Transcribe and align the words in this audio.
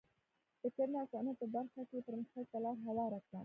د 0.61 0.63
کرنې 0.75 0.97
او 1.01 1.07
صنعت 1.11 1.35
په 1.41 1.47
برخه 1.55 1.81
کې 1.89 1.95
یې 1.99 2.05
پرمختګ 2.07 2.45
ته 2.51 2.57
لار 2.63 2.77
هواره 2.87 3.19
کړه. 3.27 3.39